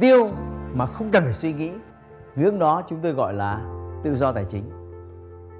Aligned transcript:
tiêu 0.00 0.28
mà 0.74 0.86
không 0.86 1.10
cần 1.10 1.24
phải 1.24 1.34
suy 1.34 1.52
nghĩ. 1.52 1.72
Ngưỡng 2.36 2.58
đó 2.58 2.82
chúng 2.86 2.98
tôi 3.02 3.12
gọi 3.12 3.34
là 3.34 3.60
tự 4.04 4.14
do 4.14 4.32
tài 4.32 4.44
chính. 4.44 4.64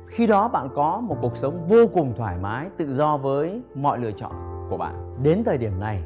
Khi 0.06 0.26
đó 0.26 0.48
bạn 0.48 0.68
có 0.74 1.00
một 1.00 1.16
cuộc 1.22 1.36
sống 1.36 1.66
vô 1.68 1.86
cùng 1.94 2.14
thoải 2.16 2.36
mái, 2.38 2.68
tự 2.76 2.92
do 2.92 3.16
với 3.16 3.62
mọi 3.74 3.98
lựa 3.98 4.12
chọn 4.12 4.32
của 4.70 4.76
bạn. 4.76 5.16
Đến 5.22 5.42
thời 5.44 5.58
điểm 5.58 5.80
này, 5.80 6.04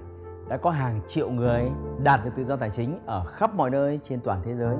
đã 0.48 0.56
có 0.56 0.70
hàng 0.70 1.00
triệu 1.08 1.30
người 1.30 1.70
đạt 2.02 2.24
được 2.24 2.30
tự 2.36 2.44
do 2.44 2.56
tài 2.56 2.70
chính 2.70 2.98
ở 3.06 3.24
khắp 3.24 3.54
mọi 3.54 3.70
nơi 3.70 4.00
trên 4.04 4.20
toàn 4.20 4.40
thế 4.44 4.54
giới. 4.54 4.76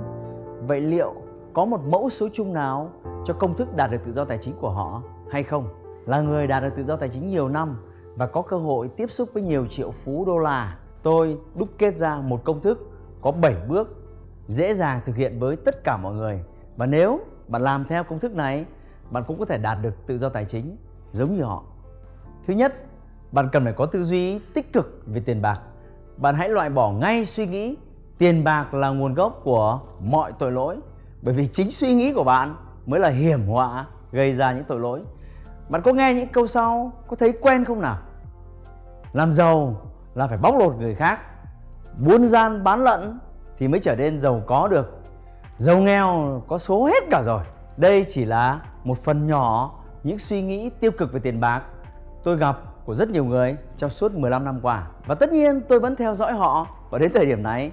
Vậy 0.67 0.81
liệu 0.81 1.15
có 1.53 1.65
một 1.65 1.81
mẫu 1.87 2.11
số 2.11 2.29
chung 2.33 2.53
nào 2.53 2.91
cho 3.25 3.35
công 3.35 3.55
thức 3.57 3.77
đạt 3.77 3.91
được 3.91 3.99
tự 4.05 4.13
do 4.13 4.25
tài 4.25 4.39
chính 4.43 4.55
của 4.61 4.71
họ 4.71 5.03
hay 5.31 5.43
không? 5.43 5.69
Là 6.07 6.21
người 6.21 6.47
đạt 6.47 6.63
được 6.63 6.73
tự 6.77 6.85
do 6.85 6.97
tài 6.97 7.09
chính 7.09 7.29
nhiều 7.29 7.49
năm 7.49 7.77
và 8.17 8.27
có 8.27 8.43
cơ 8.43 8.57
hội 8.57 8.89
tiếp 8.89 9.11
xúc 9.11 9.29
với 9.33 9.43
nhiều 9.43 9.67
triệu 9.67 9.91
phú 9.91 10.25
đô 10.27 10.39
la, 10.39 10.79
tôi 11.03 11.39
đúc 11.55 11.69
kết 11.79 11.99
ra 11.99 12.17
một 12.17 12.45
công 12.45 12.61
thức 12.61 12.92
có 13.23 13.31
7 13.31 13.55
bước 13.69 14.03
dễ 14.49 14.75
dàng 14.75 15.01
thực 15.05 15.17
hiện 15.17 15.41
với 15.41 15.57
tất 15.57 15.85
cả 15.85 15.97
mọi 15.97 16.15
người. 16.15 16.41
Và 16.77 16.87
nếu 16.87 17.21
bạn 17.49 17.63
làm 17.63 17.85
theo 17.85 18.05
công 18.05 18.19
thức 18.19 18.35
này, 18.35 18.65
bạn 19.11 19.25
cũng 19.27 19.39
có 19.39 19.45
thể 19.45 19.59
đạt 19.59 19.79
được 19.83 20.07
tự 20.07 20.19
do 20.19 20.29
tài 20.29 20.45
chính 20.45 20.77
giống 21.13 21.35
như 21.35 21.43
họ. 21.43 21.63
Thứ 22.47 22.55
nhất, 22.55 22.75
bạn 23.33 23.49
cần 23.53 23.65
phải 23.65 23.73
có 23.73 23.87
tư 23.87 24.03
duy 24.03 24.39
tích 24.39 24.73
cực 24.73 25.03
về 25.07 25.21
tiền 25.21 25.43
bạc. 25.43 25.61
Bạn 26.17 26.35
hãy 26.35 26.49
loại 26.49 26.71
bỏ 26.71 26.91
ngay 26.93 27.27
suy 27.27 27.47
nghĩ 27.47 27.77
tiền 28.19 28.45
bạc 28.45 28.75
là 28.75 28.89
nguồn 28.89 29.15
gốc 29.15 29.41
của 29.45 29.81
mọi 30.01 30.33
tội 30.39 30.53
lỗi 30.53 30.77
bởi 31.23 31.35
vì 31.35 31.47
chính 31.47 31.71
suy 31.71 31.95
nghĩ 31.95 32.13
của 32.13 32.25
bạn 32.25 32.57
mới 32.87 33.01
là 33.01 33.09
hiểm 33.09 33.47
họa 33.47 33.87
gây 34.13 34.35
ra 34.35 34.53
những 34.53 34.65
tội 34.65 34.81
lỗi. 34.81 35.03
Bạn 35.69 35.83
có 35.83 35.93
nghe 35.93 36.15
những 36.15 36.29
câu 36.29 36.47
sau 36.47 36.93
có 37.09 37.17
thấy 37.17 37.33
quen 37.33 37.65
không 37.65 37.81
nào? 37.81 37.99
Làm 39.13 39.33
giàu 39.33 39.77
là 40.15 40.27
phải 40.27 40.39
bóc 40.39 40.55
lột 40.59 40.77
người 40.77 40.95
khác 40.95 41.21
buôn 41.99 42.29
gian 42.29 42.65
bán 42.65 42.85
lận 42.85 43.19
thì 43.59 43.69
mới 43.69 43.81
trở 43.81 43.97
nên 43.97 44.21
giàu 44.21 44.43
có 44.47 44.69
được. 44.69 44.99
Giàu 45.59 45.79
nghèo 45.79 46.43
có 46.49 46.59
số 46.59 46.85
hết 46.85 47.05
cả 47.11 47.23
rồi. 47.25 47.41
Đây 47.77 48.07
chỉ 48.09 48.25
là 48.25 48.61
một 48.85 48.99
phần 48.99 49.27
nhỏ, 49.27 49.79
những 50.03 50.19
suy 50.19 50.43
nghĩ 50.43 50.71
tiêu 50.81 50.91
cực 50.99 51.13
về 51.13 51.21
tiền 51.21 51.41
bạc. 51.41 51.63
Tôi 52.25 52.37
gặp 52.37 52.59
của 52.85 52.95
rất 52.95 53.09
nhiều 53.09 53.25
người 53.25 53.57
trong 53.79 53.91
suốt 53.91 54.15
15 54.15 54.45
năm 54.45 54.61
qua 54.63 54.87
và 55.07 55.15
tất 55.15 55.33
nhiên 55.33 55.61
tôi 55.69 55.81
vẫn 55.81 55.97
theo 55.97 56.15
dõi 56.15 56.33
họ 56.33 56.67
và 56.91 56.99
đến 56.99 57.11
thời 57.15 57.27
điểm 57.27 57.43
này, 57.43 57.71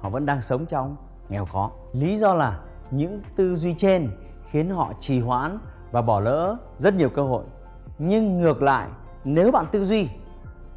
họ 0.00 0.08
vẫn 0.08 0.26
đang 0.26 0.42
sống 0.42 0.66
trong 0.66 0.96
nghèo 1.28 1.44
khó. 1.44 1.70
Lý 1.92 2.16
do 2.16 2.34
là 2.34 2.58
những 2.90 3.22
tư 3.36 3.54
duy 3.54 3.74
trên 3.78 4.10
khiến 4.50 4.70
họ 4.70 4.92
trì 5.00 5.20
hoãn 5.20 5.58
và 5.92 6.02
bỏ 6.02 6.20
lỡ 6.20 6.56
rất 6.78 6.94
nhiều 6.94 7.08
cơ 7.08 7.22
hội. 7.22 7.44
Nhưng 7.98 8.40
ngược 8.40 8.62
lại, 8.62 8.88
nếu 9.24 9.52
bạn 9.52 9.66
tư 9.72 9.84
duy, 9.84 10.08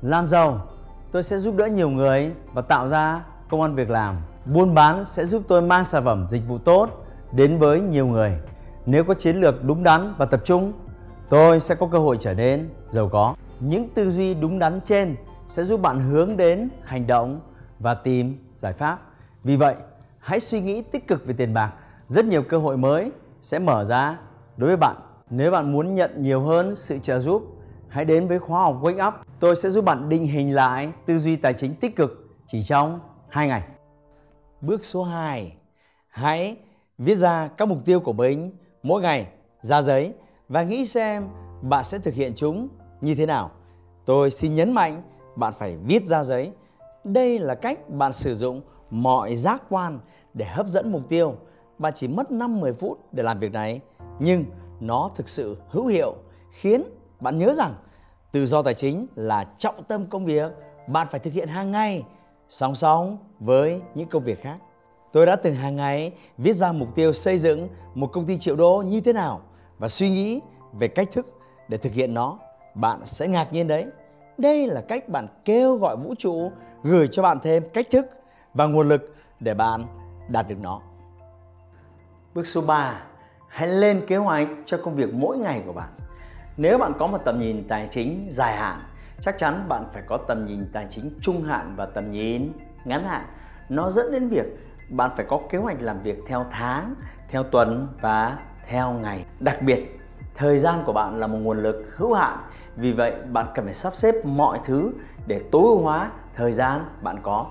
làm 0.02 0.30
giàu 0.30 0.68
tôi 1.16 1.24
sẽ 1.24 1.38
giúp 1.38 1.56
đỡ 1.58 1.66
nhiều 1.66 1.90
người 1.90 2.32
và 2.54 2.62
tạo 2.62 2.88
ra 2.88 3.24
công 3.50 3.62
an 3.62 3.76
việc 3.76 3.90
làm. 3.90 4.18
Buôn 4.46 4.74
bán 4.74 5.06
sẽ 5.06 5.26
giúp 5.26 5.44
tôi 5.48 5.62
mang 5.62 5.86
sản 5.86 6.06
phẩm 6.06 6.26
dịch 6.30 6.48
vụ 6.48 6.58
tốt 6.58 7.06
đến 7.32 7.58
với 7.58 7.82
nhiều 7.82 8.08
người. 8.08 8.38
Nếu 8.86 9.04
có 9.04 9.14
chiến 9.14 9.38
lược 9.38 9.64
đúng 9.64 9.84
đắn 9.84 10.14
và 10.18 10.26
tập 10.26 10.42
trung, 10.44 10.74
tôi 11.30 11.60
sẽ 11.60 11.76
có 11.76 11.88
cơ 11.92 12.00
hội 12.00 12.18
trở 12.20 12.34
nên 12.34 12.70
giàu 12.90 13.10
có. 13.10 13.36
Những 13.60 13.90
tư 13.90 14.12
duy 14.12 14.34
đúng 14.34 14.60
đắn 14.60 14.80
trên 14.86 15.16
sẽ 15.48 15.64
giúp 15.64 15.82
bạn 15.82 16.00
hướng 16.00 16.38
đến 16.38 16.70
hành 16.84 17.08
động 17.08 17.40
và 17.80 17.94
tìm 17.94 18.38
giải 18.58 18.74
pháp. 18.74 19.00
Vì 19.44 19.56
vậy, 19.56 19.76
hãy 20.20 20.40
suy 20.40 20.62
nghĩ 20.62 20.82
tích 20.82 21.08
cực 21.08 21.26
về 21.26 21.34
tiền 21.34 21.54
bạc. 21.54 21.74
Rất 22.08 22.26
nhiều 22.26 22.44
cơ 22.44 22.58
hội 22.58 22.78
mới 22.78 23.12
sẽ 23.42 23.60
mở 23.60 23.86
ra 23.86 24.18
đối 24.58 24.68
với 24.68 24.78
bạn. 24.78 24.96
Nếu 25.30 25.52
bạn 25.52 25.72
muốn 25.72 25.96
nhận 25.96 26.22
nhiều 26.22 26.42
hơn 26.42 26.76
sự 26.76 27.00
trợ 27.04 27.20
giúp 27.20 27.55
hãy 27.96 28.06
đến 28.06 28.28
với 28.28 28.40
khóa 28.40 28.62
học 28.62 28.82
Wake 28.82 29.08
Up. 29.08 29.14
Tôi 29.40 29.56
sẽ 29.56 29.70
giúp 29.70 29.86
bạn 29.86 30.10
định 30.10 30.28
hình 30.28 30.56
lại 30.56 30.92
tư 31.06 31.18
duy 31.18 31.36
tài 31.36 31.54
chính 31.54 31.76
tích 31.76 31.96
cực 31.96 32.28
chỉ 32.48 32.64
trong 32.64 33.00
2 33.30 33.48
ngày. 33.48 33.64
Bước 34.62 34.86
số 34.86 35.04
2. 35.04 35.54
Hãy 36.10 36.58
viết 36.98 37.16
ra 37.16 37.48
các 37.48 37.68
mục 37.68 37.78
tiêu 37.86 38.00
của 38.00 38.14
mình 38.14 38.52
mỗi 38.84 39.02
ngày 39.02 39.28
ra 39.62 39.82
giấy 39.82 40.14
và 40.50 40.64
nghĩ 40.64 40.86
xem 40.86 41.28
bạn 41.62 41.84
sẽ 41.84 42.00
thực 42.00 42.14
hiện 42.14 42.34
chúng 42.36 42.68
như 43.02 43.16
thế 43.16 43.26
nào. 43.26 43.52
Tôi 44.06 44.32
xin 44.32 44.56
nhấn 44.56 44.72
mạnh 44.72 45.02
bạn 45.36 45.54
phải 45.58 45.78
viết 45.78 46.06
ra 46.06 46.24
giấy. 46.24 46.52
Đây 47.04 47.40
là 47.40 47.56
cách 47.56 47.90
bạn 47.90 48.14
sử 48.14 48.36
dụng 48.36 48.62
mọi 48.90 49.36
giác 49.36 49.62
quan 49.70 50.00
để 50.34 50.46
hấp 50.46 50.68
dẫn 50.68 50.92
mục 50.92 51.10
tiêu. 51.10 51.36
Bạn 51.78 51.94
chỉ 51.96 52.08
mất 52.08 52.32
5-10 52.32 52.74
phút 52.74 53.00
để 53.12 53.24
làm 53.24 53.40
việc 53.40 53.52
này, 53.52 53.82
nhưng 54.20 54.46
nó 54.80 55.10
thực 55.16 55.30
sự 55.30 55.58
hữu 55.70 55.88
hiệu 55.88 56.16
khiến 56.52 56.84
bạn 57.20 57.38
nhớ 57.38 57.54
rằng 57.54 57.74
tự 58.32 58.46
do 58.46 58.62
tài 58.62 58.74
chính 58.74 59.08
là 59.16 59.46
trọng 59.58 59.84
tâm 59.84 60.06
công 60.06 60.26
việc 60.26 60.52
bạn 60.88 61.08
phải 61.12 61.20
thực 61.20 61.34
hiện 61.34 61.48
hàng 61.48 61.72
ngày 61.72 62.04
song 62.50 62.76
song 62.76 63.18
với 63.40 63.82
những 63.96 64.10
công 64.10 64.24
việc 64.24 64.42
khác. 64.42 64.58
Tôi 65.12 65.26
đã 65.26 65.36
từng 65.36 65.54
hàng 65.54 65.76
ngày 65.76 66.14
viết 66.38 66.54
ra 66.54 66.72
mục 66.72 66.96
tiêu 66.96 67.14
xây 67.14 67.38
dựng 67.38 67.68
một 67.96 68.08
công 68.14 68.26
ty 68.26 68.38
triệu 68.38 68.56
đô 68.56 68.84
như 68.88 69.02
thế 69.02 69.14
nào 69.14 69.42
và 69.78 69.88
suy 69.88 70.10
nghĩ 70.10 70.42
về 70.74 70.88
cách 70.88 71.08
thức 71.12 71.40
để 71.68 71.78
thực 71.78 71.94
hiện 71.94 72.14
nó. 72.14 72.40
Bạn 72.76 73.06
sẽ 73.06 73.28
ngạc 73.28 73.54
nhiên 73.54 73.68
đấy. 73.68 73.86
Đây 74.38 74.68
là 74.68 74.82
cách 74.82 75.10
bạn 75.10 75.28
kêu 75.46 75.76
gọi 75.76 75.98
vũ 75.98 76.16
trụ 76.18 76.52
gửi 76.84 77.08
cho 77.08 77.24
bạn 77.24 77.40
thêm 77.40 77.64
cách 77.74 77.88
thức 77.92 78.06
và 78.54 78.66
nguồn 78.66 78.90
lực 78.90 79.16
để 79.40 79.54
bạn 79.54 79.86
đạt 80.28 80.48
được 80.48 80.60
nó. 80.62 80.82
Bước 82.34 82.48
số 82.48 82.62
3, 82.62 83.04
hãy 83.48 83.68
lên 83.68 84.06
kế 84.08 84.18
hoạch 84.18 84.48
cho 84.66 84.80
công 84.84 84.96
việc 84.96 85.14
mỗi 85.14 85.38
ngày 85.38 85.62
của 85.66 85.74
bạn. 85.74 85.90
Nếu 86.58 86.78
bạn 86.78 86.94
có 87.00 87.08
một 87.08 87.18
tầm 87.26 87.40
nhìn 87.40 87.68
tài 87.68 87.88
chính 87.92 88.28
dài 88.32 88.58
hạn, 88.58 88.84
chắc 89.22 89.38
chắn 89.38 89.66
bạn 89.70 89.86
phải 89.94 90.04
có 90.08 90.18
tầm 90.18 90.46
nhìn 90.46 90.70
tài 90.74 90.88
chính 90.92 91.12
trung 91.22 91.44
hạn 91.44 91.74
và 91.76 91.86
tầm 91.86 92.12
nhìn 92.12 92.52
ngắn 92.86 93.06
hạn. 93.06 93.26
Nó 93.70 93.90
dẫn 93.90 94.12
đến 94.12 94.28
việc 94.28 94.46
bạn 94.90 95.12
phải 95.16 95.26
có 95.30 95.40
kế 95.50 95.58
hoạch 95.58 95.82
làm 95.82 96.02
việc 96.02 96.20
theo 96.28 96.46
tháng, 96.52 96.96
theo 97.30 97.44
tuần 97.44 97.88
và 98.02 98.38
theo 98.68 98.92
ngày. 98.92 99.26
Đặc 99.40 99.62
biệt, 99.62 100.00
thời 100.36 100.60
gian 100.60 100.84
của 100.86 100.94
bạn 100.94 101.20
là 101.20 101.28
một 101.28 101.38
nguồn 101.38 101.64
lực 101.64 101.94
hữu 101.96 102.14
hạn. 102.14 102.38
Vì 102.76 102.92
vậy, 102.92 103.14
bạn 103.32 103.48
cần 103.56 103.66
phải 103.66 103.74
sắp 103.74 103.96
xếp 103.96 104.16
mọi 104.26 104.60
thứ 104.66 104.92
để 105.28 105.42
tối 105.52 105.62
ưu 105.62 105.82
hóa 105.82 106.12
thời 106.36 106.54
gian 106.54 106.86
bạn 107.02 107.20
có. 107.24 107.46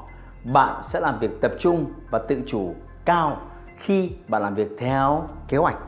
Bạn 0.44 0.82
sẽ 0.82 1.00
làm 1.00 1.19
việc 1.19 1.41
tập 1.41 1.53
trung 1.59 1.92
và 2.10 2.19
tự 2.19 2.42
chủ 2.47 2.75
cao 3.04 3.41
khi 3.76 4.12
bạn 4.28 4.42
làm 4.42 4.54
việc 4.54 4.69
theo 4.78 5.28
kế 5.48 5.56
hoạch. 5.56 5.78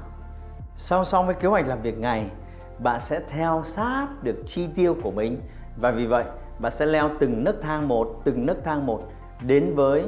Song 0.77 1.05
song 1.05 1.27
với 1.27 1.35
kế 1.35 1.49
hoạch 1.49 1.69
làm 1.69 1.83
việc 1.83 1.99
ngày, 1.99 2.31
bạn 2.79 3.01
sẽ 3.01 3.21
theo 3.29 3.63
sát 3.65 4.07
được 4.23 4.37
chi 4.47 4.69
tiêu 4.77 4.97
của 5.03 5.11
mình. 5.11 5.41
Và 5.77 5.91
vì 5.91 6.07
vậy, 6.07 6.25
bạn 6.59 6.73
sẽ 6.73 6.87
leo 6.87 7.11
từng 7.21 7.45
nấc 7.45 7.63
thang 7.63 7.89
một, 7.89 8.21
từng 8.25 8.47
nấc 8.47 8.65
thang 8.65 8.87
một 8.87 9.03
đến 9.41 9.75
với 9.75 10.05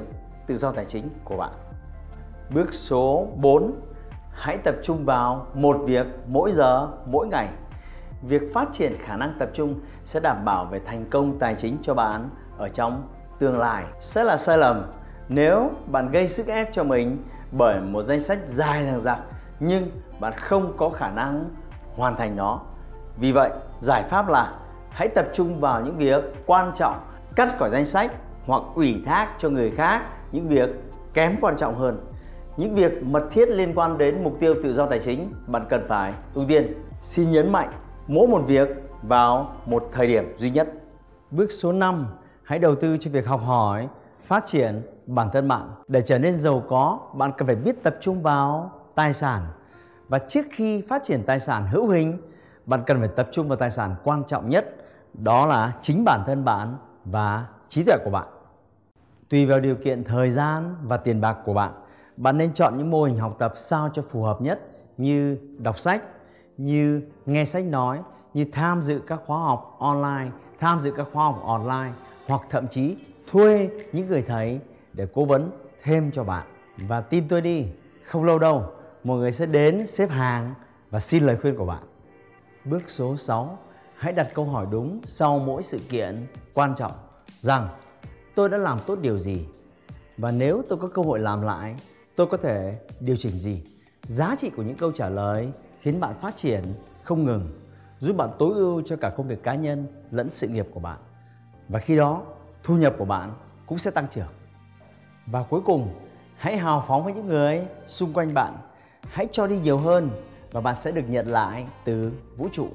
tự 0.47 0.57
do 0.57 0.73
tài 0.73 0.85
chính 0.85 1.09
của 1.25 1.37
bạn. 1.37 1.51
Bước 2.55 2.75
số 2.75 3.29
4 3.37 3.73
hãy 4.33 4.59
tập 4.59 4.75
trung 4.83 5.05
vào 5.05 5.47
một 5.55 5.77
việc 5.85 6.07
mỗi 6.27 6.53
giờ, 6.53 6.89
mỗi 7.07 7.27
ngày. 7.27 7.49
Việc 8.23 8.43
phát 8.55 8.69
triển 8.73 8.93
khả 8.99 9.17
năng 9.17 9.37
tập 9.39 9.51
trung 9.53 9.81
sẽ 10.05 10.21
đảm 10.21 10.45
bảo 10.45 10.65
về 10.65 10.81
thành 10.87 11.05
công 11.11 11.39
tài 11.39 11.55
chính 11.55 11.77
cho 11.83 11.95
bạn 11.95 12.31
ở 12.59 12.69
trong 12.69 13.09
tương 13.39 13.59
lai. 13.59 13.85
Sẽ 14.01 14.25
là 14.25 14.37
sai 14.37 14.59
lầm 14.59 14.93
nếu 15.29 15.71
bạn 15.87 16.11
gây 16.11 16.29
sức 16.29 16.47
ép 16.47 16.73
cho 16.73 16.85
mình 16.85 17.25
bởi 17.53 17.81
một 17.81 18.03
danh 18.03 18.21
sách 18.21 18.39
dài 18.47 18.87
dằng 18.87 19.01
dặc, 19.01 19.19
nhưng 19.61 19.91
bạn 20.21 20.33
không 20.37 20.73
có 20.77 20.91
khả 20.91 21.11
năng 21.11 21.51
hoàn 21.99 22.17
thành 22.17 22.37
nó. 22.37 22.61
Vì 23.17 23.33
vậy, 23.33 23.51
giải 23.81 24.03
pháp 24.03 24.29
là 24.29 24.53
hãy 24.91 25.09
tập 25.09 25.27
trung 25.33 25.61
vào 25.61 25.81
những 25.81 25.97
việc 25.97 26.25
quan 26.47 26.73
trọng, 26.75 27.01
cắt 27.37 27.59
khỏi 27.59 27.71
danh 27.71 27.87
sách 27.87 28.13
hoặc 28.47 28.63
ủy 28.75 29.03
thác 29.07 29.29
cho 29.39 29.49
người 29.49 29.71
khác 29.71 30.03
những 30.33 30.49
việc 30.49 30.71
kém 31.15 31.37
quan 31.41 31.57
trọng 31.57 31.79
hơn. 31.79 32.07
Những 32.57 32.75
việc 32.75 33.03
mật 33.03 33.29
thiết 33.31 33.49
liên 33.49 33.75
quan 33.75 33.99
đến 33.99 34.25
mục 34.25 34.37
tiêu 34.41 34.55
tự 34.63 34.73
do 34.73 34.87
tài 34.87 34.99
chính 34.99 35.33
bạn 35.47 35.67
cần 35.69 35.85
phải 35.89 36.13
ưu 36.35 36.45
tiên. 36.49 36.73
Xin 37.03 37.31
nhấn 37.31 37.53
mạnh 37.53 37.73
mỗi 38.07 38.29
một 38.29 38.43
việc 38.47 38.69
vào 39.03 39.57
một 39.67 39.89
thời 39.93 40.07
điểm 40.07 40.35
duy 40.37 40.51
nhất. 40.51 40.69
Bước 41.31 41.53
số 41.53 41.73
5, 41.73 42.07
hãy 42.43 42.59
đầu 42.59 42.75
tư 42.75 42.97
cho 43.01 43.11
việc 43.11 43.27
học 43.27 43.41
hỏi, 43.47 43.89
phát 44.25 44.47
triển 44.47 44.83
bản 45.07 45.29
thân 45.33 45.49
bạn. 45.49 45.71
Để 45.89 46.03
trở 46.03 46.19
nên 46.19 46.37
giàu 46.37 46.63
có, 46.69 46.99
bạn 47.15 47.33
cần 47.39 47.47
phải 47.47 47.57
biết 47.57 47.83
tập 47.83 47.97
trung 48.01 48.23
vào 48.23 48.73
tài 48.95 49.13
sản 49.13 49.43
và 50.09 50.19
trước 50.19 50.47
khi 50.51 50.83
phát 50.89 51.05
triển 51.05 51.23
tài 51.27 51.41
sản 51.41 51.67
hữu 51.67 51.89
hình, 51.89 52.19
bạn 52.67 52.83
cần 52.87 52.99
phải 52.99 53.09
tập 53.17 53.29
trung 53.33 53.49
vào 53.49 53.57
tài 53.57 53.71
sản 53.71 53.95
quan 54.05 54.23
trọng 54.29 54.49
nhất, 54.49 54.75
đó 55.15 55.47
là 55.47 55.73
chính 55.83 56.05
bản 56.05 56.23
thân 56.27 56.45
bạn 56.45 56.77
và 57.05 57.47
trí 57.69 57.85
tuệ 57.85 57.97
của 58.05 58.11
bạn. 58.11 58.27
Tùy 59.29 59.47
vào 59.47 59.61
điều 59.61 59.77
kiện 59.77 60.05
thời 60.05 60.31
gian 60.31 60.77
và 60.83 60.97
tiền 60.97 61.21
bạc 61.21 61.37
của 61.45 61.55
bạn, 61.55 61.73
bạn 62.17 62.39
nên 62.39 62.55
chọn 62.55 62.79
những 62.79 62.91
mô 62.91 63.05
hình 63.05 63.19
học 63.19 63.37
tập 63.39 63.53
sao 63.57 63.91
cho 63.93 64.03
phù 64.09 64.23
hợp 64.23 64.41
nhất 64.41 64.61
như 64.97 65.39
đọc 65.59 65.79
sách, 65.79 66.03
như 66.57 67.03
nghe 67.27 67.45
sách 67.45 67.65
nói, 67.65 68.01
như 68.35 68.45
tham 68.53 68.83
dự 68.83 69.01
các 69.07 69.21
khóa 69.27 69.39
học 69.39 69.77
online, 69.79 70.31
tham 70.59 70.81
dự 70.81 70.91
các 70.91 71.07
khóa 71.13 71.25
học 71.25 71.43
online 71.45 71.93
hoặc 72.29 72.43
thậm 72.51 72.69
chí 72.69 72.97
thuê 73.31 73.71
những 73.93 74.07
người 74.07 74.23
thầy 74.23 74.61
để 74.93 75.07
cố 75.15 75.25
vấn 75.25 75.51
thêm 75.83 76.11
cho 76.11 76.25
bạn. 76.25 76.47
Và 76.77 77.01
tin 77.01 77.29
tôi 77.29 77.41
đi, 77.41 77.67
không 78.05 78.25
lâu 78.25 78.39
đâu, 78.39 78.65
mọi 79.09 79.19
người 79.19 79.33
sẽ 79.33 79.47
đến 79.47 79.87
xếp 79.87 80.11
hàng 80.11 80.55
và 80.91 81.01
xin 81.01 81.25
lời 81.25 81.37
khuyên 81.37 81.57
của 81.57 81.67
bạn. 81.67 81.83
Bước 82.65 82.83
số 82.87 83.17
6, 83.17 83.59
hãy 83.97 84.13
đặt 84.13 84.29
câu 84.35 84.45
hỏi 84.45 84.67
đúng 84.71 85.01
sau 85.07 85.39
mỗi 85.39 85.63
sự 85.63 85.79
kiện 85.89 86.27
quan 86.55 86.75
trọng 86.77 86.93
rằng 87.41 87.69
tôi 88.35 88.49
đã 88.49 88.59
làm 88.59 88.79
tốt 88.87 88.99
điều 89.03 89.19
gì 89.19 89.47
và 90.17 90.31
nếu 90.31 90.63
tôi 90.69 90.79
có 90.79 90.89
cơ 90.89 91.03
hội 91.03 91.21
làm 91.21 91.43
lại, 91.43 91.77
tôi 92.17 92.27
có 92.27 92.37
thể 92.37 92.79
điều 93.01 93.17
chỉnh 93.17 93.39
gì. 93.39 93.63
Giá 94.03 94.37
trị 94.41 94.51
của 94.51 94.63
những 94.63 94.77
câu 94.77 94.93
trả 94.93 95.09
lời 95.09 95.53
khiến 95.81 96.01
bạn 96.01 96.15
phát 96.21 96.37
triển 96.37 96.63
không 97.03 97.25
ngừng, 97.25 97.61
giúp 97.99 98.17
bạn 98.17 98.31
tối 98.39 98.55
ưu 98.55 98.83
cho 98.83 98.97
cả 98.97 99.11
công 99.17 99.29
việc 99.29 99.43
cá 99.43 99.55
nhân 99.55 99.87
lẫn 100.11 100.31
sự 100.31 100.49
nghiệp 100.49 100.67
của 100.75 100.81
bạn. 100.81 100.99
Và 101.69 101.79
khi 101.79 101.97
đó, 101.97 102.23
thu 102.63 102.77
nhập 102.77 102.95
của 102.99 103.05
bạn 103.05 103.33
cũng 103.67 103.79
sẽ 103.79 103.91
tăng 103.91 104.09
trưởng. 104.15 104.33
Và 105.27 105.43
cuối 105.43 105.61
cùng, 105.65 105.95
hãy 106.37 106.57
hào 106.57 106.85
phóng 106.89 107.05
với 107.05 107.13
những 107.13 107.27
người 107.27 107.67
xung 107.87 108.13
quanh 108.13 108.35
bạn. 108.35 108.57
Hãy 109.11 109.29
cho 109.33 109.47
đi 109.47 109.59
nhiều 109.59 109.79
hơn 109.79 110.11
và 110.53 110.61
bạn 110.61 110.75
sẽ 110.75 110.93
được 110.93 111.05
nhận 111.09 111.27
lại 111.29 111.67
từ 111.85 112.13
vũ 112.37 112.49
trụ. 112.53 112.69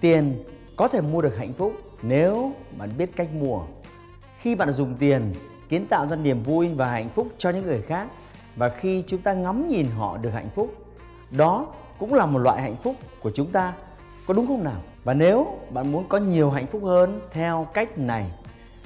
Tiền 0.00 0.44
có 0.76 0.88
thể 0.88 1.00
mua 1.00 1.22
được 1.22 1.36
hạnh 1.36 1.52
phúc 1.52 1.72
nếu 2.02 2.52
bạn 2.78 2.90
biết 2.98 3.16
cách 3.16 3.28
mua. 3.32 3.60
Khi 4.40 4.54
bạn 4.54 4.72
dùng 4.72 4.94
tiền 4.98 5.34
kiến 5.68 5.86
tạo 5.86 6.06
ra 6.06 6.16
niềm 6.16 6.42
vui 6.42 6.68
và 6.74 6.90
hạnh 6.90 7.08
phúc 7.14 7.28
cho 7.38 7.50
những 7.50 7.66
người 7.66 7.82
khác 7.82 8.08
và 8.56 8.68
khi 8.68 9.04
chúng 9.06 9.20
ta 9.20 9.32
ngắm 9.32 9.68
nhìn 9.68 9.86
họ 9.90 10.16
được 10.16 10.30
hạnh 10.30 10.48
phúc, 10.54 10.74
đó 11.30 11.66
cũng 11.98 12.14
là 12.14 12.26
một 12.26 12.38
loại 12.38 12.62
hạnh 12.62 12.76
phúc 12.76 12.96
của 13.20 13.30
chúng 13.34 13.46
ta, 13.46 13.72
có 14.26 14.34
đúng 14.34 14.46
không 14.46 14.64
nào? 14.64 14.80
Và 15.04 15.14
nếu 15.14 15.46
bạn 15.70 15.92
muốn 15.92 16.08
có 16.08 16.18
nhiều 16.18 16.50
hạnh 16.50 16.66
phúc 16.66 16.82
hơn 16.84 17.20
theo 17.30 17.66
cách 17.74 17.98
này, 17.98 18.30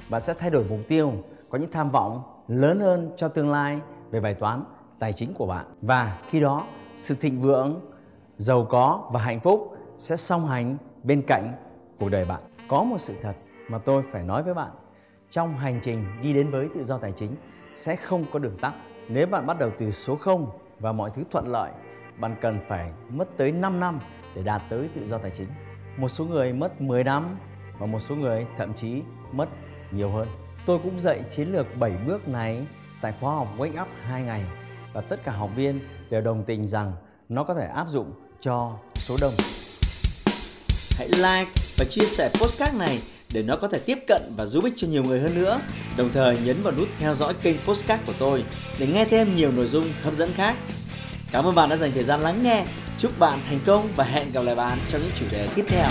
bạn 0.09 0.21
sẽ 0.21 0.33
thay 0.33 0.49
đổi 0.49 0.65
mục 0.69 0.79
tiêu, 0.87 1.13
có 1.49 1.57
những 1.57 1.71
tham 1.71 1.91
vọng 1.91 2.23
lớn 2.47 2.79
hơn 2.79 3.11
cho 3.17 3.27
tương 3.27 3.49
lai 3.49 3.79
về 4.11 4.19
bài 4.19 4.33
toán 4.33 4.63
tài 4.99 5.13
chính 5.13 5.33
của 5.33 5.45
bạn. 5.45 5.65
Và 5.81 6.19
khi 6.27 6.39
đó, 6.39 6.67
sự 6.95 7.15
thịnh 7.15 7.41
vượng, 7.41 7.91
giàu 8.37 8.65
có 8.69 9.09
và 9.11 9.19
hạnh 9.19 9.39
phúc 9.39 9.77
sẽ 9.97 10.15
song 10.15 10.47
hành 10.47 10.77
bên 11.03 11.21
cạnh 11.27 11.53
cuộc 11.99 12.09
đời 12.09 12.25
bạn. 12.25 12.41
Có 12.67 12.83
một 12.83 12.97
sự 12.97 13.15
thật 13.21 13.33
mà 13.67 13.77
tôi 13.77 14.03
phải 14.11 14.23
nói 14.23 14.43
với 14.43 14.53
bạn. 14.53 14.71
Trong 15.31 15.57
hành 15.57 15.79
trình 15.83 16.05
đi 16.21 16.33
đến 16.33 16.51
với 16.51 16.69
tự 16.75 16.83
do 16.83 16.97
tài 16.97 17.11
chính 17.11 17.35
sẽ 17.75 17.95
không 17.95 18.25
có 18.31 18.39
đường 18.39 18.57
tắt. 18.61 18.73
Nếu 19.07 19.27
bạn 19.27 19.47
bắt 19.47 19.59
đầu 19.59 19.71
từ 19.77 19.91
số 19.91 20.15
0 20.15 20.47
và 20.79 20.91
mọi 20.91 21.09
thứ 21.09 21.23
thuận 21.31 21.47
lợi, 21.47 21.71
bạn 22.17 22.35
cần 22.41 22.59
phải 22.67 22.91
mất 23.09 23.27
tới 23.37 23.51
5 23.51 23.79
năm 23.79 23.99
để 24.35 24.43
đạt 24.43 24.61
tới 24.69 24.89
tự 24.95 25.07
do 25.07 25.17
tài 25.17 25.31
chính. 25.31 25.47
Một 25.97 26.07
số 26.07 26.25
người 26.25 26.53
mất 26.53 26.81
10 26.81 27.03
năm 27.03 27.37
và 27.79 27.85
một 27.85 27.99
số 27.99 28.15
người 28.15 28.47
thậm 28.57 28.73
chí 28.73 29.01
mất 29.31 29.49
nhiều 29.91 30.11
hơn. 30.11 30.27
Tôi 30.65 30.79
cũng 30.83 30.99
dạy 30.99 31.23
chiến 31.31 31.51
lược 31.51 31.67
7 31.79 31.97
bước 32.07 32.27
này 32.27 32.67
tại 33.01 33.13
khóa 33.19 33.35
học 33.35 33.47
Wake 33.57 33.81
Up 33.81 33.87
2 34.01 34.23
ngày 34.23 34.45
và 34.93 35.01
tất 35.01 35.19
cả 35.23 35.31
học 35.31 35.49
viên 35.55 35.79
đều 36.09 36.21
đồng 36.21 36.43
tình 36.43 36.67
rằng 36.67 36.93
nó 37.29 37.43
có 37.43 37.53
thể 37.53 37.67
áp 37.67 37.89
dụng 37.89 38.11
cho 38.41 38.77
số 38.95 39.17
đông. 39.21 39.33
Hãy 40.97 41.07
like 41.07 41.51
và 41.77 41.85
chia 41.89 42.05
sẻ 42.05 42.29
postcard 42.33 42.77
này 42.77 42.99
để 43.33 43.43
nó 43.43 43.55
có 43.55 43.67
thể 43.67 43.79
tiếp 43.79 43.99
cận 44.07 44.21
và 44.37 44.45
giúp 44.45 44.63
ích 44.63 44.73
cho 44.77 44.87
nhiều 44.87 45.03
người 45.03 45.19
hơn 45.19 45.35
nữa. 45.35 45.61
Đồng 45.97 46.09
thời 46.13 46.37
nhấn 46.37 46.63
vào 46.63 46.73
nút 46.73 46.87
theo 46.99 47.13
dõi 47.13 47.33
kênh 47.41 47.57
postcard 47.65 48.03
của 48.07 48.13
tôi 48.19 48.43
để 48.79 48.87
nghe 48.87 49.05
thêm 49.05 49.35
nhiều 49.35 49.51
nội 49.51 49.67
dung 49.67 49.85
hấp 50.03 50.13
dẫn 50.13 50.33
khác. 50.33 50.55
Cảm 51.31 51.45
ơn 51.45 51.55
bạn 51.55 51.69
đã 51.69 51.77
dành 51.77 51.91
thời 51.93 52.03
gian 52.03 52.21
lắng 52.21 52.43
nghe. 52.43 52.65
Chúc 52.97 53.19
bạn 53.19 53.39
thành 53.49 53.59
công 53.65 53.89
và 53.95 54.03
hẹn 54.03 54.31
gặp 54.31 54.41
lại 54.41 54.55
bạn 54.55 54.79
trong 54.89 55.01
những 55.01 55.11
chủ 55.19 55.25
đề 55.31 55.47
tiếp 55.55 55.65
theo. 55.67 55.89